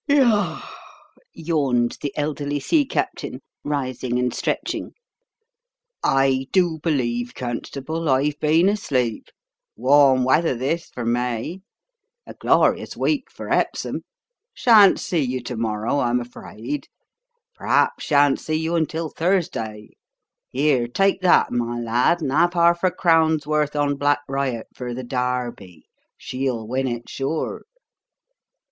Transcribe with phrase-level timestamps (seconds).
[0.07, 0.63] "Yar r r!"
[1.31, 4.93] yawned the elderly sea captain, rising and stretching.
[6.03, 9.27] "I do believe, constable, I've been asleep.
[9.75, 11.59] Warm weather, this, for May.
[12.25, 14.01] A glorious week for Epsom.
[14.55, 16.87] Shan't see you to morrow, I'm afraid.
[17.53, 19.89] Perhaps shan't see you until Thursday.
[20.49, 24.95] Here, take that, my lad, and have half a crown's worth on Black Riot for
[24.95, 25.83] the Derby;
[26.17, 27.65] she'll win it, sure."